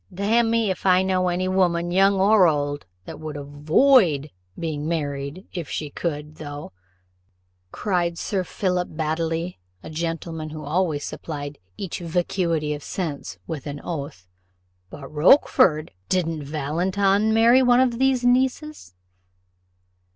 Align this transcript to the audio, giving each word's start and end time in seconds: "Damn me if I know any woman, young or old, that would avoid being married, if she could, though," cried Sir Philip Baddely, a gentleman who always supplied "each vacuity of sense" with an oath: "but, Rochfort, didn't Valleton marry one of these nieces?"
"Damn 0.11 0.49
me 0.49 0.71
if 0.71 0.83
I 0.87 1.03
know 1.03 1.27
any 1.27 1.47
woman, 1.47 1.91
young 1.91 2.15
or 2.15 2.47
old, 2.47 2.87
that 3.05 3.19
would 3.19 3.37
avoid 3.37 4.31
being 4.57 4.87
married, 4.87 5.45
if 5.53 5.69
she 5.69 5.91
could, 5.91 6.37
though," 6.37 6.71
cried 7.71 8.17
Sir 8.17 8.43
Philip 8.43 8.89
Baddely, 8.97 9.59
a 9.83 9.91
gentleman 9.91 10.49
who 10.49 10.63
always 10.63 11.03
supplied 11.03 11.59
"each 11.77 11.99
vacuity 11.99 12.73
of 12.73 12.81
sense" 12.81 13.37
with 13.45 13.67
an 13.67 13.79
oath: 13.81 14.27
"but, 14.89 15.07
Rochfort, 15.07 15.91
didn't 16.09 16.45
Valleton 16.45 17.31
marry 17.31 17.61
one 17.61 17.79
of 17.79 17.99
these 17.99 18.23
nieces?" 18.25 18.95